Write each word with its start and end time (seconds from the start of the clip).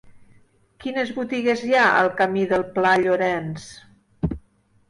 Quines 0.85 1.11
botigues 1.17 1.61
hi 1.67 1.77
ha 1.81 1.85
al 1.99 2.09
camí 2.21 2.47
del 2.55 2.65
Pla 2.79 2.95
Llorenç? 3.05 3.69